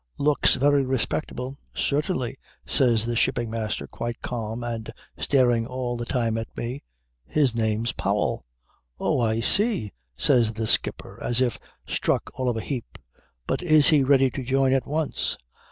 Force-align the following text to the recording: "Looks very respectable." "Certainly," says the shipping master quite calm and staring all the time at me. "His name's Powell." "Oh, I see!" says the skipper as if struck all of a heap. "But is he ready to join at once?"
"Looks 0.17 0.55
very 0.55 0.83
respectable." 0.83 1.59
"Certainly," 1.75 2.39
says 2.65 3.05
the 3.05 3.15
shipping 3.15 3.51
master 3.51 3.85
quite 3.85 4.19
calm 4.23 4.63
and 4.63 4.89
staring 5.19 5.67
all 5.67 5.95
the 5.95 6.05
time 6.05 6.39
at 6.39 6.57
me. 6.57 6.81
"His 7.27 7.53
name's 7.53 7.91
Powell." 7.91 8.43
"Oh, 8.99 9.19
I 9.19 9.41
see!" 9.41 9.91
says 10.17 10.53
the 10.53 10.65
skipper 10.65 11.21
as 11.21 11.39
if 11.39 11.59
struck 11.85 12.31
all 12.33 12.49
of 12.49 12.57
a 12.57 12.61
heap. 12.61 12.97
"But 13.45 13.61
is 13.61 13.89
he 13.89 14.03
ready 14.03 14.31
to 14.31 14.43
join 14.43 14.73
at 14.73 14.87
once?" 14.87 15.37